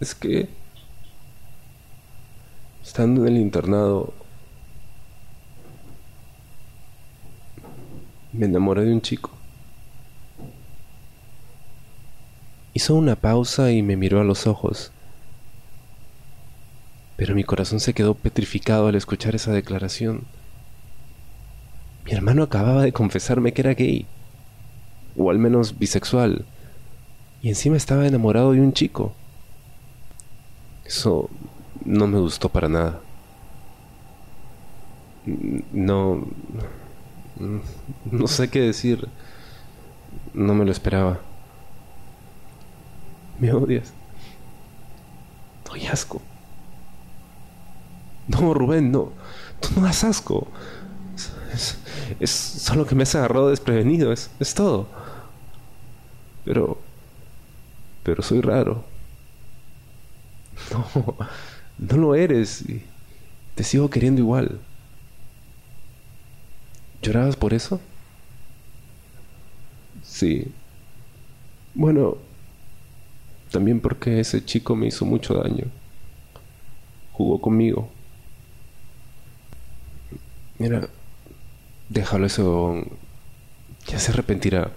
[0.00, 0.48] Es que...
[2.82, 4.14] Estando en el internado...
[8.32, 9.30] Me enamoré de un chico.
[12.72, 14.92] Hizo una pausa y me miró a los ojos.
[17.16, 20.22] Pero mi corazón se quedó petrificado al escuchar esa declaración.
[22.06, 24.06] Mi hermano acababa de confesarme que era gay,
[25.16, 26.46] o al menos bisexual,
[27.42, 29.12] y encima estaba enamorado de un chico.
[30.90, 31.30] Eso
[31.84, 33.00] no me gustó para nada.
[35.72, 36.26] No...
[38.10, 39.08] No sé qué decir.
[40.34, 41.20] No me lo esperaba.
[43.38, 43.92] Me odias.
[45.64, 46.20] Doy asco.
[48.26, 49.12] No, Rubén, no.
[49.60, 50.48] Tú no das asco.
[52.18, 54.88] Es, solo que me has agarrado desprevenido, es, es todo.
[56.44, 56.80] Pero...
[58.02, 58.84] Pero soy raro.
[60.72, 61.16] No,
[61.78, 62.64] no lo eres.
[63.54, 64.60] Te sigo queriendo igual.
[67.02, 67.80] ¿Llorabas por eso?
[70.02, 70.52] Sí.
[71.74, 72.18] Bueno,
[73.50, 75.66] también porque ese chico me hizo mucho daño.
[77.12, 77.88] Jugó conmigo.
[80.58, 80.88] Mira,
[81.88, 82.84] déjalo eso.
[83.88, 84.72] Ya se arrepentirá.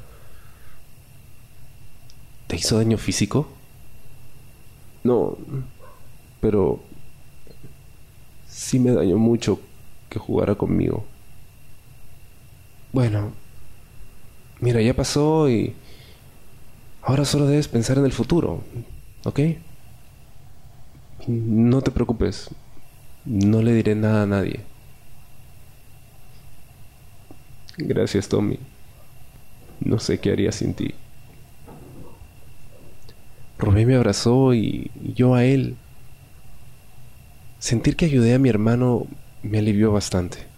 [2.47, 3.47] ¿Te hizo daño físico?
[5.03, 5.37] No,
[6.39, 6.79] pero
[8.47, 9.59] sí me dañó mucho
[10.09, 11.05] que jugara conmigo.
[12.91, 13.31] Bueno,
[14.59, 15.75] mira, ya pasó y
[17.01, 18.63] ahora solo debes pensar en el futuro,
[19.25, 19.39] ¿ok?
[21.27, 22.49] No te preocupes,
[23.25, 24.61] no le diré nada a nadie.
[27.77, 28.59] Gracias, Tommy.
[29.79, 30.93] No sé qué haría sin ti.
[33.63, 35.75] Rubén me abrazó y yo a él.
[37.59, 39.07] Sentir que ayudé a mi hermano
[39.41, 40.53] me alivió bastante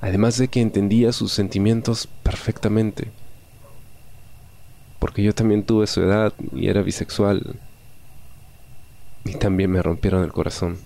[0.00, 3.08] además de que entendía sus sentimientos perfectamente,
[4.98, 7.56] porque yo también tuve su edad y era bisexual,
[9.24, 10.78] y también me rompieron el corazón.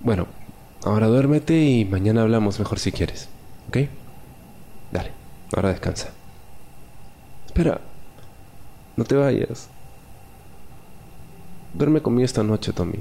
[0.00, 0.28] Bueno,
[0.84, 3.28] ahora duérmete y mañana hablamos mejor si quieres,
[3.68, 3.88] ¿ok?
[4.92, 5.10] Dale,
[5.52, 6.15] ahora descansa.
[7.56, 7.80] Espera,
[8.98, 9.70] no te vayas.
[11.72, 12.98] Duerme conmigo esta noche, Tommy.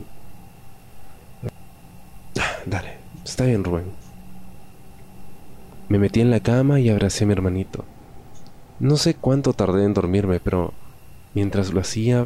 [2.66, 2.94] Dale,
[3.26, 3.84] está bien, Rubén.
[5.90, 7.84] Me metí en la cama y abracé a mi hermanito.
[8.80, 10.74] No sé cuánto tardé en dormirme, pero
[11.34, 12.26] mientras lo hacía,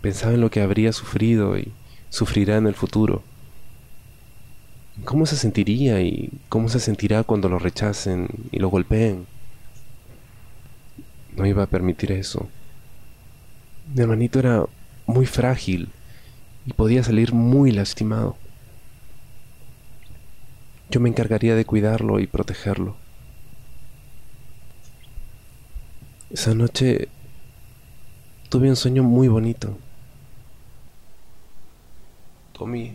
[0.00, 1.74] pensaba en lo que habría sufrido y
[2.08, 3.22] sufrirá en el futuro.
[5.04, 9.26] ¿Cómo se sentiría y cómo se sentirá cuando lo rechacen y lo golpeen?
[11.40, 12.50] No iba a permitir eso.
[13.94, 14.66] Mi hermanito era
[15.06, 15.88] muy frágil
[16.66, 18.36] y podía salir muy lastimado.
[20.90, 22.94] Yo me encargaría de cuidarlo y protegerlo.
[26.28, 27.08] Esa noche
[28.50, 29.78] tuve un sueño muy bonito.
[32.52, 32.92] Tommy.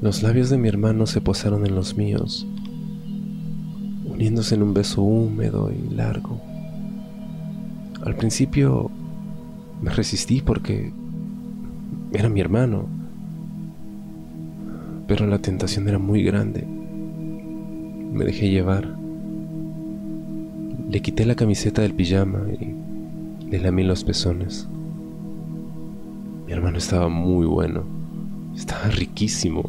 [0.00, 2.46] Los labios de mi hermano se posaron en los míos,
[4.10, 6.40] uniéndose en un beso húmedo y largo.
[8.04, 8.90] Al principio
[9.80, 10.92] me resistí porque
[12.12, 13.00] era mi hermano
[15.10, 16.64] pero la tentación era muy grande.
[16.64, 18.96] Me dejé llevar.
[20.88, 22.76] Le quité la camiseta del pijama y
[23.50, 24.68] le lamí los pezones.
[26.46, 27.82] Mi hermano estaba muy bueno.
[28.54, 29.68] Estaba riquísimo.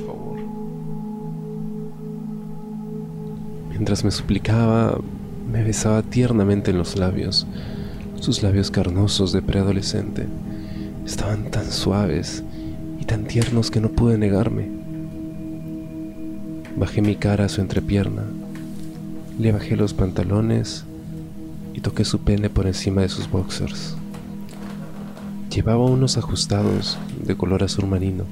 [3.81, 4.99] Mientras me suplicaba,
[5.51, 7.47] me besaba tiernamente en los labios.
[8.19, 10.27] Sus labios carnosos de preadolescente
[11.03, 12.43] estaban tan suaves
[12.99, 14.69] y tan tiernos que no pude negarme.
[16.77, 18.21] Bajé mi cara a su entrepierna,
[19.39, 20.85] le bajé los pantalones
[21.73, 23.97] y toqué su pene por encima de sus boxers.
[25.49, 28.25] Llevaba unos ajustados de color azul marino,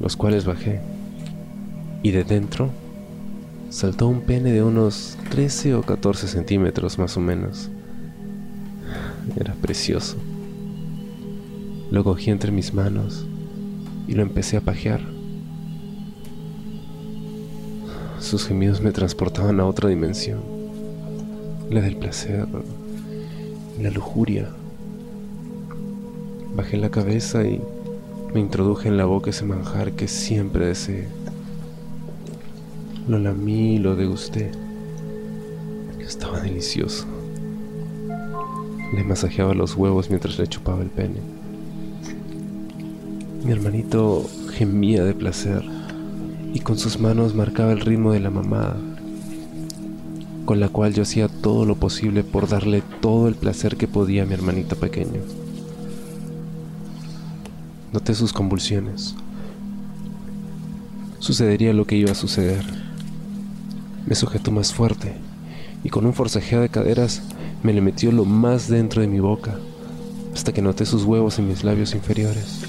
[0.00, 0.80] los cuales bajé,
[2.04, 2.70] y de dentro
[3.70, 7.70] saltó un pene de unos 13 o 14 centímetros más o menos.
[9.36, 10.16] era precioso.
[11.90, 13.26] Lo cogí entre mis manos
[14.06, 15.00] y lo empecé a pajear.
[18.20, 20.40] Sus gemidos me transportaban a otra dimensión,
[21.70, 22.46] la del placer,
[23.80, 24.48] la lujuria.
[26.54, 27.60] Bajé la cabeza y
[28.34, 31.06] me introduje en la boca ese manjar que siempre deseé.
[33.08, 34.50] Lo lamí y lo degusté.
[35.98, 37.06] Estaba delicioso.
[38.94, 41.20] Le masajeaba los huevos mientras le chupaba el pene.
[43.44, 45.64] Mi hermanito gemía de placer
[46.52, 48.76] y con sus manos marcaba el ritmo de la mamada,
[50.44, 54.24] con la cual yo hacía todo lo posible por darle todo el placer que podía
[54.24, 55.22] a mi hermanito pequeño.
[57.90, 59.14] Noté sus convulsiones.
[61.20, 62.87] Sucedería lo que iba a suceder.
[64.08, 65.12] Me sujetó más fuerte
[65.84, 67.20] y con un forcejeo de caderas
[67.62, 69.58] me le metió lo más dentro de mi boca,
[70.32, 72.62] hasta que noté sus huevos en mis labios inferiores,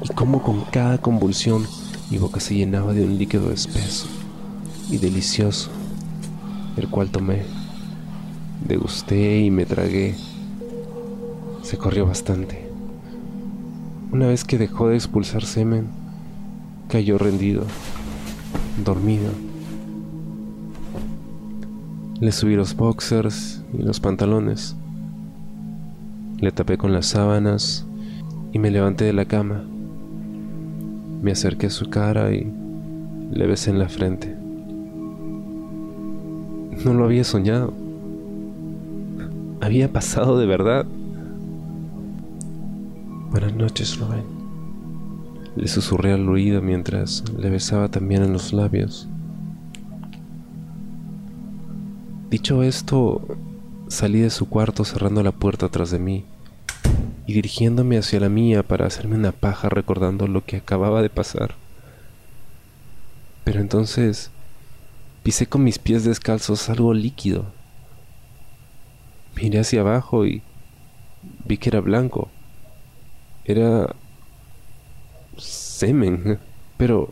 [0.00, 1.66] y cómo con cada convulsión
[2.08, 4.06] mi boca se llenaba de un líquido espeso
[4.88, 5.70] y delicioso,
[6.76, 7.42] el cual tomé,
[8.64, 10.14] degusté y me tragué.
[11.64, 12.68] Se corrió bastante.
[14.12, 15.88] Una vez que dejó de expulsar semen,
[16.88, 17.64] cayó rendido,
[18.84, 19.49] dormido.
[22.20, 24.76] Le subí los boxers y los pantalones.
[26.38, 27.86] Le tapé con las sábanas
[28.52, 29.64] y me levanté de la cama.
[31.22, 32.52] Me acerqué a su cara y
[33.30, 34.36] le besé en la frente.
[36.84, 37.72] No lo había soñado.
[39.62, 40.84] Había pasado de verdad.
[43.30, 44.24] Buenas noches, Rubén.
[45.56, 49.08] Le susurré al oído mientras le besaba también en los labios.
[52.30, 53.26] Dicho esto,
[53.88, 56.24] salí de su cuarto cerrando la puerta tras de mí
[57.26, 61.56] y dirigiéndome hacia la mía para hacerme una paja recordando lo que acababa de pasar.
[63.42, 64.30] Pero entonces
[65.24, 67.46] pisé con mis pies descalzos algo líquido.
[69.34, 70.40] Miré hacia abajo y
[71.44, 72.28] vi que era blanco.
[73.44, 73.92] Era
[75.36, 76.38] semen.
[76.76, 77.10] Pero...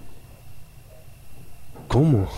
[1.88, 2.28] ¿Cómo?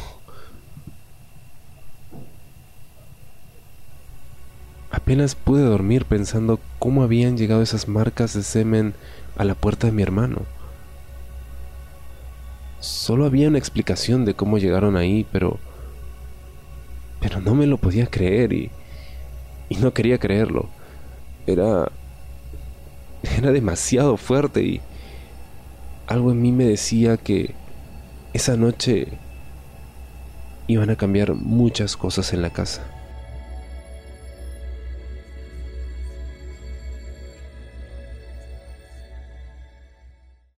[5.10, 8.94] Apenas pude dormir pensando cómo habían llegado esas marcas de semen
[9.36, 10.42] a la puerta de mi hermano.
[12.78, 15.58] Solo había una explicación de cómo llegaron ahí, pero...
[17.18, 18.70] Pero no me lo podía creer y...
[19.68, 20.68] Y no quería creerlo.
[21.44, 21.90] Era
[23.36, 24.80] era demasiado fuerte y
[26.06, 27.56] algo en mí me decía que
[28.32, 29.08] esa noche
[30.68, 32.99] iban a cambiar muchas cosas en la casa.